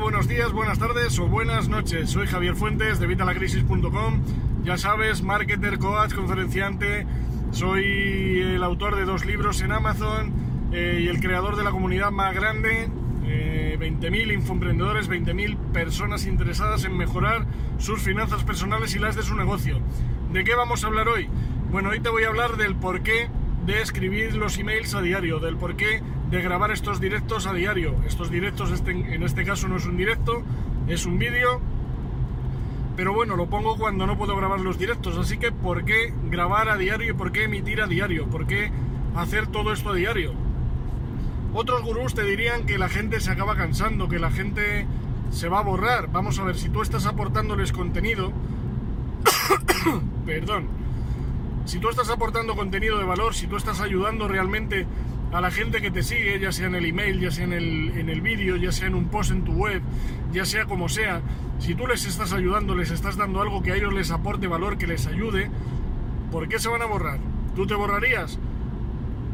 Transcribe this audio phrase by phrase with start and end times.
[0.00, 2.10] Buenos días, buenas tardes o buenas noches.
[2.10, 4.22] Soy Javier Fuentes de Vitalacrisis.com.
[4.64, 7.06] Ya sabes, marketer, coach, conferenciante.
[7.52, 10.32] Soy el autor de dos libros en Amazon
[10.72, 12.88] eh, y el creador de la comunidad más grande.
[13.24, 17.46] 20.000 eh, infoemprendedores, 20.000 personas interesadas en mejorar
[17.78, 19.78] sus finanzas personales y las de su negocio.
[20.32, 21.28] ¿De qué vamos a hablar hoy?
[21.70, 23.28] Bueno, hoy te voy a hablar del porqué
[23.64, 26.02] de escribir los emails a diario, del porqué
[26.34, 27.94] de grabar estos directos a diario.
[28.06, 30.42] Estos directos, este, en este caso no es un directo,
[30.88, 31.60] es un vídeo.
[32.96, 35.16] Pero bueno, lo pongo cuando no puedo grabar los directos.
[35.16, 38.26] Así que, ¿por qué grabar a diario y por qué emitir a diario?
[38.26, 38.72] ¿Por qué
[39.14, 40.32] hacer todo esto a diario?
[41.54, 44.86] Otros gurús te dirían que la gente se acaba cansando, que la gente
[45.30, 46.10] se va a borrar.
[46.10, 48.32] Vamos a ver, si tú estás aportándoles contenido,
[50.26, 50.66] perdón,
[51.64, 54.84] si tú estás aportando contenido de valor, si tú estás ayudando realmente
[55.34, 57.98] a la gente que te sigue, ya sea en el email, ya sea en el,
[57.98, 59.82] en el vídeo, ya sea en un post en tu web,
[60.32, 61.22] ya sea como sea,
[61.58, 64.78] si tú les estás ayudando, les estás dando algo que a ellos les aporte valor,
[64.78, 65.50] que les ayude,
[66.30, 67.18] ¿por qué se van a borrar?
[67.56, 68.38] ¿Tú te borrarías?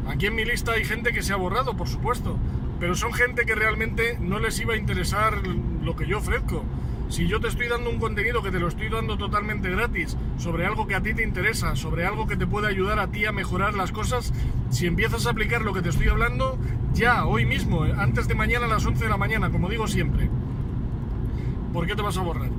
[0.07, 2.35] Aquí en mi lista hay gente que se ha borrado, por supuesto,
[2.79, 5.45] pero son gente que realmente no les iba a interesar
[5.83, 6.63] lo que yo ofrezco.
[7.11, 10.65] Si yo te estoy dando un contenido que te lo estoy dando totalmente gratis, sobre
[10.65, 13.33] algo que a ti te interesa, sobre algo que te puede ayudar a ti a
[13.33, 14.33] mejorar las cosas,
[14.69, 16.57] si empiezas a aplicar lo que te estoy hablando,
[16.93, 20.29] ya, hoy mismo, antes de mañana a las 11 de la mañana, como digo siempre,
[21.73, 22.49] ¿por qué te vas a borrar?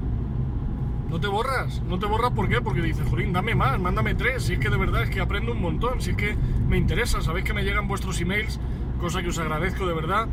[1.08, 2.60] No te borras, no te borras ¿por qué?
[2.60, 5.52] Porque dices, Jorín, dame más, mándame tres, si es que de verdad es que aprendo
[5.52, 6.36] un montón, si es que
[6.68, 8.60] me interesa, sabéis que me llegan vuestros emails,
[9.00, 10.28] cosa que os agradezco de verdad,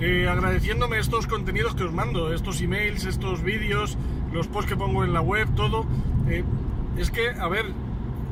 [0.00, 3.96] eh, agradeciéndome estos contenidos que os mando, estos emails, estos vídeos,
[4.32, 5.86] los posts que pongo en la web, todo.
[6.28, 6.44] Eh,
[6.98, 7.66] es que, a ver,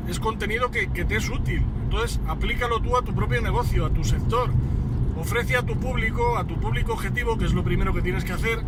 [0.08, 1.62] es contenido que, te es útil.
[1.84, 4.50] Entonces, aplícalo tú a tu propio negocio, a tu sector.
[5.16, 8.32] Ofrece a tu público, a tu público objetivo, que es lo primero que tienes que
[8.32, 8.60] hacer.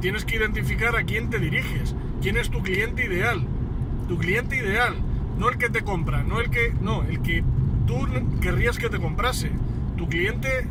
[0.00, 3.46] Tienes que identificar a quién te diriges, quién es tu cliente ideal.
[4.08, 4.96] Tu cliente ideal,
[5.38, 7.44] no el que te compra, no el que, no, el que
[7.86, 8.06] tú
[8.40, 9.52] querrías que te comprase.
[9.96, 10.66] Tu cliente eh,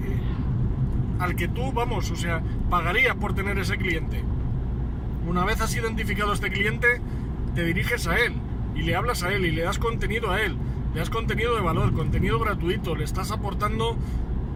[1.22, 4.24] al que tú, vamos, o sea, pagarías por tener ese cliente.
[5.28, 7.00] Una vez has identificado a este cliente,
[7.54, 8.34] te diriges a él
[8.76, 10.58] y le hablas a él y le das contenido a él.
[10.94, 13.98] Le das contenido de valor, contenido gratuito, le estás aportando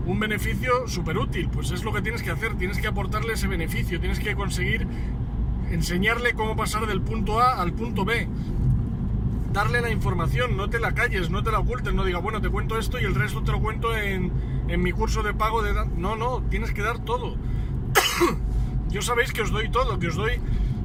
[0.08, 1.50] un beneficio súper útil.
[1.50, 4.88] Pues es lo que tienes que hacer, tienes que aportarle ese beneficio, tienes que conseguir
[5.70, 8.28] enseñarle cómo pasar del punto A al punto B.
[9.54, 12.50] Darle la información, no te la calles, no te la ocultes, no diga, bueno, te
[12.50, 14.32] cuento esto y el resto te lo cuento en,
[14.68, 15.74] en mi curso de pago de...
[15.96, 17.36] No, no, tienes que dar todo.
[18.90, 20.40] Yo sabéis que os doy todo, que os doy...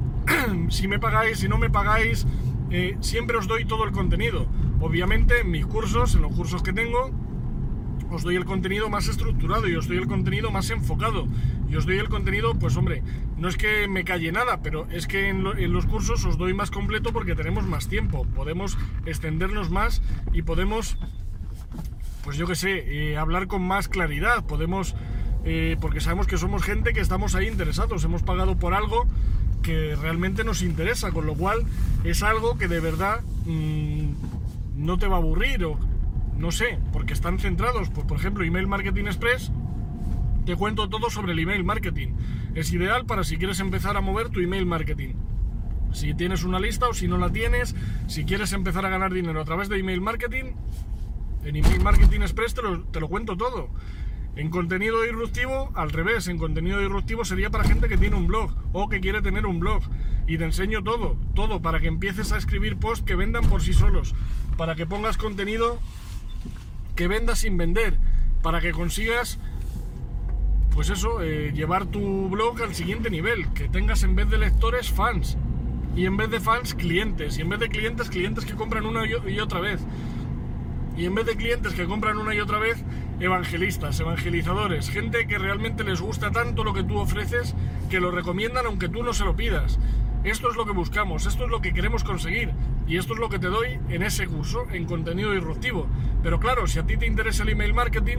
[0.69, 2.25] si me pagáis, si no me pagáis,
[2.69, 4.47] eh, siempre os doy todo el contenido.
[4.79, 7.11] Obviamente en mis cursos, en los cursos que tengo,
[8.09, 11.27] os doy el contenido más estructurado y os doy el contenido más enfocado.
[11.69, 13.03] Y os doy el contenido, pues hombre,
[13.37, 16.53] no es que me calle nada, pero es que en, en, los cursos os doy
[16.53, 20.01] más completo porque tenemos más tiempo, podemos extendernos más
[20.33, 20.97] y podemos
[22.23, 24.95] pues yo qué sé, eh, hablar con más claridad, podemos,
[25.45, 29.07] eh, porque sabemos que somos gente que estamos ahí interesados, hemos pagado por algo
[29.61, 31.63] que realmente nos interesa, con lo cual
[32.03, 34.13] es algo que de verdad mmm,
[34.75, 35.77] no te va a aburrir o
[36.37, 39.51] no sé, porque están centrados, pues por ejemplo, Email Marketing Express,
[40.45, 42.09] te cuento todo sobre el email marketing.
[42.55, 45.13] Es ideal para si quieres empezar a mover tu email marketing.
[45.93, 47.75] Si tienes una lista o si no la tienes,
[48.07, 50.53] si quieres empezar a ganar dinero a través de email marketing,
[51.43, 53.69] en Email Marketing Express te lo, te lo cuento todo.
[54.35, 58.53] En contenido disruptivo, al revés, en contenido disruptivo sería para gente que tiene un blog
[58.71, 59.83] o que quiere tener un blog.
[60.25, 63.73] Y te enseño todo, todo, para que empieces a escribir posts que vendan por sí
[63.73, 64.15] solos,
[64.55, 65.79] para que pongas contenido
[66.95, 67.97] que vendas sin vender,
[68.41, 69.37] para que consigas,
[70.73, 74.89] pues eso, eh, llevar tu blog al siguiente nivel, que tengas en vez de lectores
[74.91, 75.37] fans,
[75.93, 79.05] y en vez de fans clientes, y en vez de clientes, clientes que compran una
[79.05, 79.81] y otra vez
[80.97, 82.83] y en vez de clientes que compran una y otra vez,
[83.19, 87.55] evangelistas, evangelizadores, gente que realmente les gusta tanto lo que tú ofreces
[87.89, 89.79] que lo recomiendan aunque tú no se lo pidas.
[90.23, 92.51] Esto es lo que buscamos, esto es lo que queremos conseguir
[92.87, 95.87] y esto es lo que te doy en ese curso, en contenido disruptivo.
[96.21, 98.17] Pero claro, si a ti te interesa el email marketing,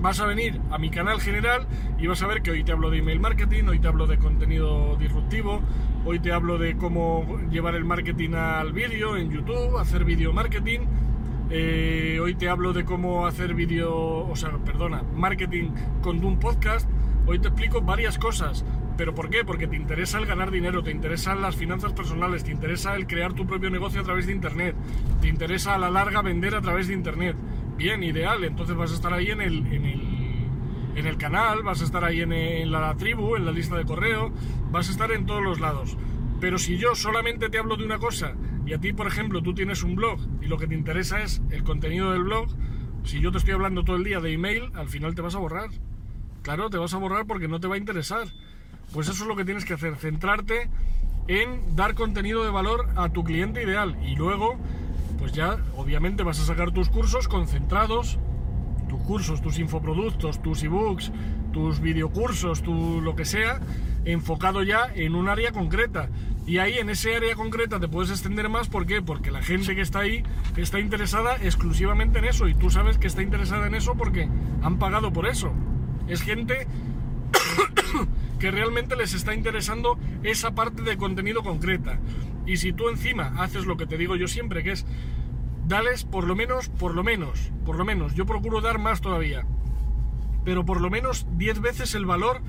[0.00, 1.66] vas a venir a mi canal general
[1.98, 4.18] y vas a ver que hoy te hablo de email marketing, hoy te hablo de
[4.18, 5.60] contenido disruptivo,
[6.04, 10.80] hoy te hablo de cómo llevar el marketing al vídeo en YouTube, hacer video marketing
[11.50, 15.70] eh, hoy te hablo de cómo hacer vídeo, o sea, perdona, marketing
[16.02, 16.88] con un podcast.
[17.26, 18.64] Hoy te explico varias cosas.
[18.96, 19.44] ¿Pero por qué?
[19.44, 23.34] Porque te interesa el ganar dinero, te interesan las finanzas personales, te interesa el crear
[23.34, 24.74] tu propio negocio a través de Internet,
[25.20, 27.36] te interesa a la larga vender a través de Internet.
[27.76, 30.48] Bien, ideal, entonces vas a estar ahí en el, en el,
[30.96, 33.84] en el canal, vas a estar ahí en, en la tribu, en la lista de
[33.84, 34.32] correo,
[34.70, 35.98] vas a estar en todos los lados.
[36.40, 38.34] Pero si yo solamente te hablo de una cosa
[38.66, 41.40] y a ti, por ejemplo, tú tienes un blog y lo que te interesa es
[41.50, 42.48] el contenido del blog,
[43.04, 45.38] si yo te estoy hablando todo el día de email, al final te vas a
[45.38, 45.70] borrar.
[46.42, 48.26] Claro, te vas a borrar porque no te va a interesar.
[48.92, 50.68] Pues eso es lo que tienes que hacer, centrarte
[51.28, 54.56] en dar contenido de valor a tu cliente ideal y luego
[55.18, 58.18] pues ya obviamente vas a sacar tus cursos concentrados,
[58.88, 61.10] tus cursos, tus infoproductos, tus ebooks,
[61.52, 63.60] tus videocursos, tu lo que sea,
[64.06, 66.08] enfocado ya en un área concreta.
[66.46, 69.02] Y ahí en ese área concreta te puedes extender más, ¿por qué?
[69.02, 70.22] Porque la gente que está ahí
[70.56, 74.28] está interesada exclusivamente en eso y tú sabes que está interesada en eso porque
[74.62, 75.52] han pagado por eso.
[76.06, 76.68] Es gente
[78.38, 81.98] que realmente les está interesando esa parte de contenido concreta.
[82.46, 84.86] Y si tú encima haces lo que te digo yo siempre, que es
[85.66, 89.44] dales por lo menos, por lo menos, por lo menos, yo procuro dar más todavía,
[90.44, 92.40] pero por lo menos 10 veces el valor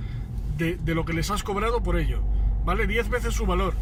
[0.58, 2.22] de, lo que les has cobrado por ello,
[2.66, 2.88] ¿vale?
[2.88, 3.74] 10 veces su valor.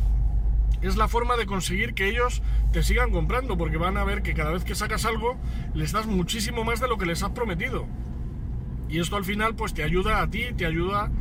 [0.81, 2.41] Es la forma de conseguir que ellos
[2.71, 5.37] te sigan comprando, porque van a ver que cada vez que sacas algo,
[5.73, 7.85] les das muchísimo más de lo que les has prometido.
[8.89, 11.11] Y esto al final pues te ayuda a ti, te ayuda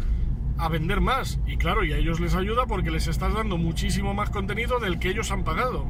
[0.58, 1.38] a vender más.
[1.46, 4.98] Y claro, y a ellos les ayuda porque les estás dando muchísimo más contenido del
[4.98, 5.86] que ellos han pagado.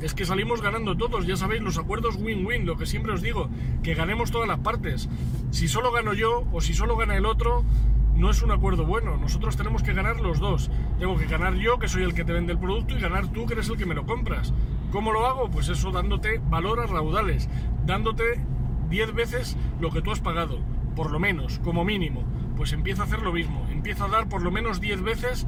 [0.00, 3.48] Es que salimos ganando todos, ya sabéis, los acuerdos win-win, lo que siempre os digo,
[3.84, 5.08] que ganemos todas las partes.
[5.52, 7.64] Si solo gano yo o si solo gana el otro,
[8.14, 9.16] no es un acuerdo bueno.
[9.16, 10.70] Nosotros tenemos que ganar los dos.
[10.98, 13.46] Tengo que ganar yo, que soy el que te vende el producto, y ganar tú,
[13.46, 14.52] que eres el que me lo compras.
[14.90, 15.50] ¿Cómo lo hago?
[15.50, 17.48] Pues eso, dándote valor a raudales,
[17.86, 18.44] dándote
[18.90, 20.58] 10 veces lo que tú has pagado,
[20.94, 22.24] por lo menos, como mínimo
[22.56, 25.46] pues empieza a hacer lo mismo, empieza a dar por lo menos 10 veces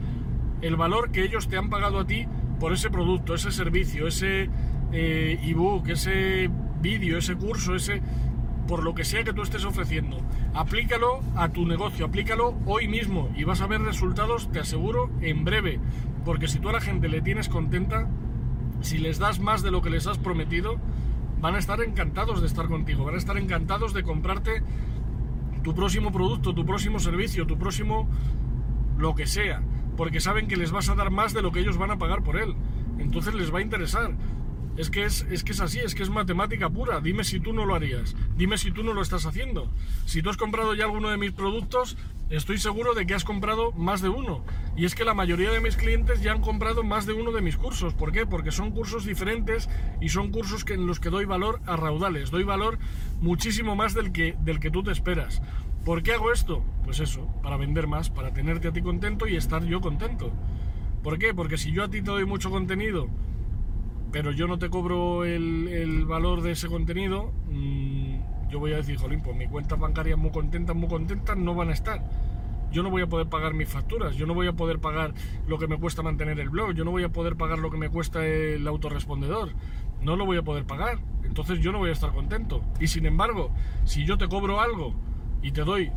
[0.62, 2.26] el valor que ellos te han pagado a ti
[2.58, 4.48] por ese producto, ese servicio, ese
[4.92, 6.50] eh, ebook, ese
[6.80, 8.00] vídeo, ese curso, ese
[8.66, 10.18] por lo que sea que tú estés ofreciendo.
[10.54, 15.44] Aplícalo a tu negocio, aplícalo hoy mismo y vas a ver resultados, te aseguro, en
[15.44, 15.80] breve.
[16.24, 18.08] Porque si tú a la gente le tienes contenta,
[18.80, 20.76] si les das más de lo que les has prometido,
[21.40, 24.62] van a estar encantados de estar contigo, van a estar encantados de comprarte
[25.62, 28.08] tu próximo producto, tu próximo servicio, tu próximo
[28.98, 29.62] lo que sea,
[29.96, 32.22] porque saben que les vas a dar más de lo que ellos van a pagar
[32.22, 32.54] por él.
[32.98, 34.12] Entonces les va a interesar.
[34.76, 37.00] Es que es, es que es así, es que es matemática pura.
[37.00, 38.16] Dime si tú no lo harías.
[38.36, 39.70] Dime si tú no lo estás haciendo.
[40.04, 41.96] Si tú has comprado ya alguno de mis productos,
[42.28, 44.44] estoy seguro de que has comprado más de uno.
[44.76, 47.40] Y es que la mayoría de mis clientes ya han comprado más de uno de
[47.40, 47.94] mis cursos.
[47.94, 48.26] ¿Por qué?
[48.26, 49.68] Porque son cursos diferentes
[50.00, 52.32] y son cursos que, en los que doy valor a raudales.
[52.32, 52.78] Doy valor
[53.20, 55.40] muchísimo más del que, del que tú te esperas.
[55.84, 56.64] ¿Por qué hago esto?
[56.82, 60.32] Pues eso, para vender más, para tenerte a ti contento y estar yo contento.
[61.04, 61.32] ¿Por qué?
[61.32, 63.08] Porque si yo a ti te doy mucho contenido
[64.14, 68.96] pero yo no te cobro el, valor de ese contenido, mm, yo voy a decir,
[68.96, 72.00] jolín, pues mis cuentas bancarias muy contentas, muy contentas, no van a estar.
[72.70, 75.14] Yo no voy a poder pagar mis facturas, yo no voy a poder pagar
[75.48, 77.76] lo que me cuesta mantener el blog, yo no voy a poder pagar lo que
[77.76, 79.48] me cuesta el autorrespondedor,
[80.00, 82.62] no lo voy a poder pagar, entonces yo no voy a estar contento.
[82.78, 83.50] Y sin embargo,
[83.84, 84.94] si yo te cobro algo
[85.42, 85.90] y te doy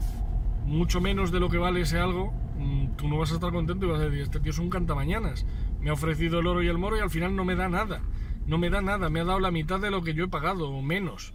[0.65, 3.85] mucho menos de lo que vale ese algo, mm, tú no vas a estar contento
[3.85, 5.45] y vas a decir, este tío es un cantamañanas
[5.87, 8.01] me ha ofrecido el oro y el moro y al final no me da nada.
[8.45, 10.69] No me da nada, me ha dado la mitad de lo que yo he pagado
[10.69, 11.33] o menos.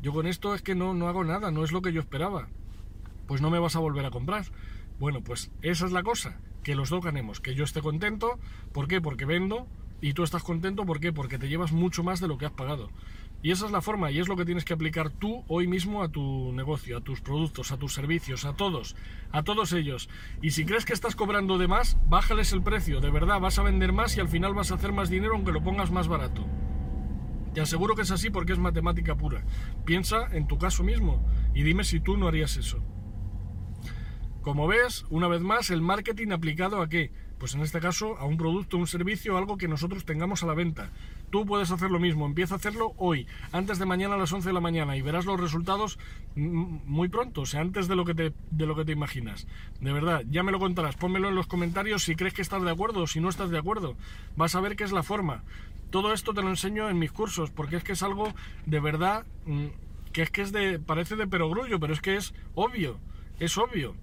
[0.00, 2.46] Yo con esto es que no, no hago nada, no es lo que yo esperaba.
[3.26, 4.44] Pues no me vas a volver a comprar.
[5.00, 8.38] Bueno, pues esa es la cosa, que los dos ganemos, que yo esté contento,
[8.72, 9.00] ¿por qué?
[9.00, 9.66] Porque vendo
[10.00, 11.12] y tú estás contento, ¿por qué?
[11.12, 12.90] Porque te llevas mucho más de lo que has pagado.
[13.42, 16.02] Y esa es la forma y es lo que tienes que aplicar tú hoy mismo
[16.02, 18.96] a tu negocio, a tus productos, a tus servicios, a todos,
[19.30, 20.08] a todos ellos.
[20.42, 23.62] Y si crees que estás cobrando de más, bájales el precio, de verdad, vas a
[23.62, 26.44] vender más y al final vas a hacer más dinero aunque lo pongas más barato.
[27.54, 29.44] Te aseguro que es así porque es matemática pura.
[29.84, 32.82] Piensa en tu caso mismo y dime si tú no harías eso.
[34.42, 37.12] Como ves, una vez más, el marketing aplicado a qué?
[37.38, 40.54] Pues en este caso a un producto, un servicio, algo que nosotros tengamos a la
[40.54, 40.92] venta.
[41.30, 44.48] Tú puedes hacer lo mismo, empieza a hacerlo hoy, antes de mañana a las 11
[44.48, 45.98] de la mañana y verás los resultados
[46.36, 49.46] muy pronto, o sea, antes de lo que te, de lo que te imaginas.
[49.80, 52.70] De verdad, ya me lo contarás, pónmelo en los comentarios si crees que estás de
[52.70, 53.96] acuerdo o si no estás de acuerdo.
[54.36, 55.42] Vas a ver qué es la forma.
[55.90, 58.32] Todo esto te lo enseño en mis cursos, porque es que es algo
[58.66, 59.24] de verdad
[60.12, 62.98] que es que es de parece de perogrullo, pero es que es obvio,
[63.38, 63.94] es obvio.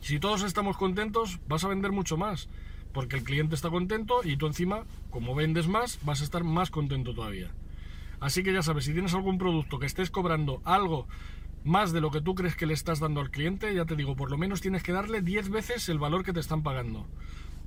[0.00, 2.48] Si todos estamos contentos, vas a vender mucho más,
[2.94, 6.70] porque el cliente está contento y tú encima, como vendes más, vas a estar más
[6.70, 7.50] contento todavía.
[8.20, 11.06] Así que ya sabes, si tienes algún producto que estés cobrando algo
[11.64, 14.16] más de lo que tú crees que le estás dando al cliente, ya te digo,
[14.16, 17.06] por lo menos tienes que darle 10 veces el valor que te están pagando.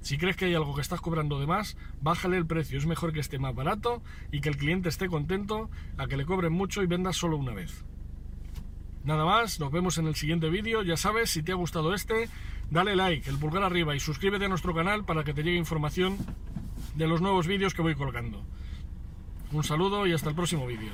[0.02, 2.78] Si crees que hay algo que estás cobrando de más, bájale el precio.
[2.78, 6.26] Es mejor que esté más barato y que el cliente esté contento a que le
[6.26, 7.84] cobren mucho y vendas solo una vez.
[9.04, 10.84] Nada más, nos vemos en el siguiente vídeo.
[10.84, 12.30] Ya sabes, si te ha gustado este,
[12.70, 16.18] dale like, el pulgar arriba y suscríbete a nuestro canal para que te llegue información
[16.96, 18.44] de los nuevos vídeos que voy colgando.
[19.52, 20.92] Un saludo y hasta el próximo vídeo.